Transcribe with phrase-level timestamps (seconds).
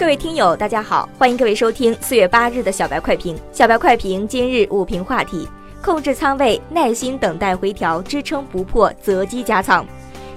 [0.00, 3.38] 各位听友，大家好，欢迎各位收听四月八日的小白快评。
[3.52, 5.46] 小白快评今日午评话题：
[5.82, 9.84] 控制仓位，耐心等待回调，支撑不破择机加仓。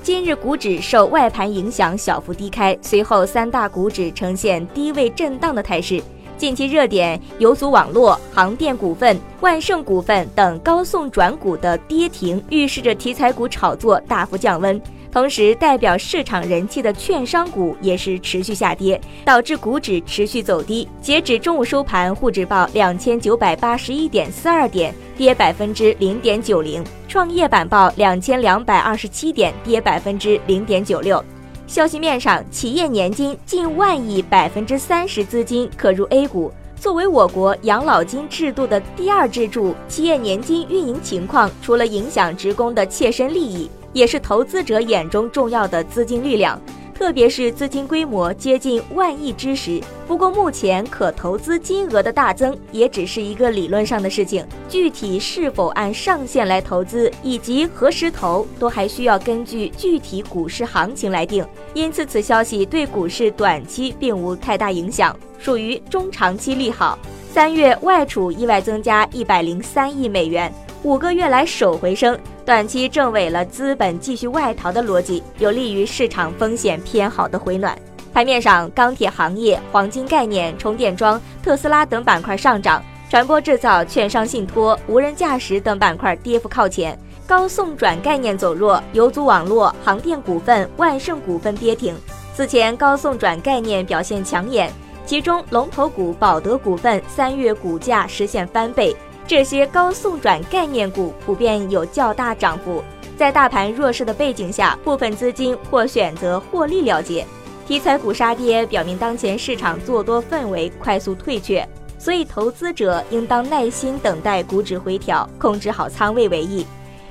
[0.00, 6.00] 今日股指受外盘影响小幅低开，随后三大股指呈现低位震荡的态势。
[6.36, 14.80] 近期热点游族网络、航电股份、万盛股份等高送转股的跌停，预示着题材股炒作大幅降温。
[15.18, 20.86] 同时，代表市场人气的券商股也是持续下跌，导致股指持续走低。
[21.02, 31.22] 截止中午收盘，沪指报两千九百八十一点四二点，跌百分之零点九零；创业板报两千两百二十七点，跌百分之零点九六。
[31.66, 36.52] 消息面上，企业年金近万亿，百分之三十资金可入 A 股。
[36.76, 43.68] 作为我国养老金制度的第二支柱，企业年金运营情况除了影响职工的切身利益。
[43.98, 46.56] 也是投资者眼中重要的资金力量，
[46.94, 49.80] 特别是资金规模接近万亿之时。
[50.06, 61.44] 不过，目前可投资金额的大增也只是一个理论上的事情，具体是否按上限来投资，以及何时投，都还需要根据具体股市行情来定。
[61.74, 66.96] 因此，此消息对股市短期并无太大影响，属于中长期利好。
[67.32, 70.54] 三月外储意外增加一百零三亿美元。
[70.84, 72.16] 五个月来首回升，
[72.48, 77.78] 短期正违了资本继续外逃的逻辑，有利于市场风险偏好的回暖。
[78.10, 86.98] 盘面上，钢铁行业、黄金概念、充电桩、特斯拉等板块上涨，传播制造、券商信托、无人驾驶等板块跌幅靠前。
[87.26, 91.94] 高送转概念走弱，游族网络、航电股份、万盛股份跌停。
[92.34, 94.72] 此前高送转概念表现抢眼，
[95.04, 98.96] 其中龙头股宝德股份三月股价实现翻倍。
[99.28, 102.82] 这些高送转概念股普遍有较大涨幅，
[103.14, 107.26] 在大盘弱势的背景下，部分资金或选择获利了结。
[107.66, 111.68] 题材股杀跌，表明当前市场做多氛围快速退却，
[111.98, 116.66] 所以投资者应当耐心等待股指回调，控制好仓位为宜。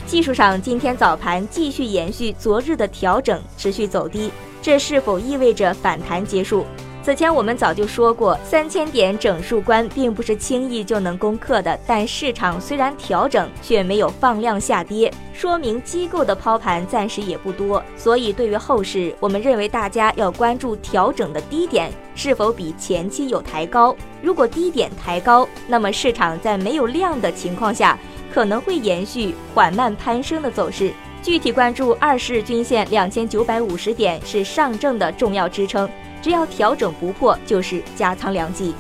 [0.08, 6.66] 技术上，今天早盘继续延续昨日的调整，持续走低，这是否意味着反弹结束？
[7.08, 11.80] 此前我们早就说过，三千点整数关并不是轻易就能攻克的。
[11.88, 17.82] 但市场虽然调整，却没有放量下跌，说明机构的抛盘暂时也不多。
[17.96, 23.96] 所以对于后市，我们认为大家要关注调整的低点是否比前期有抬高。
[24.22, 27.98] 如果低点抬高，那么市场在没有量的情况下，
[28.34, 30.92] 可能会延续缓慢攀升的走势。
[31.24, 35.90] 具体关注二十日均线两千九百五十点是上证的重要支撑。
[36.22, 38.74] 只要调整不破，就是加仓良机。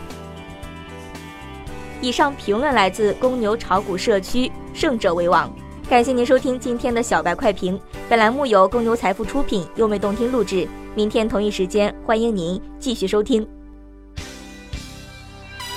[2.01, 5.51] 以上评论来自公牛炒股社区，胜者为王。
[5.89, 10.67] 感谢您收听今天的小白快评，本栏目由公牛财富出品，优美动听录制。
[10.93, 13.47] 明天同一时间，欢迎您继续收听。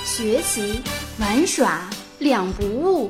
[0.03, 0.81] 学习
[1.19, 1.89] 玩耍
[2.19, 3.09] 两不误。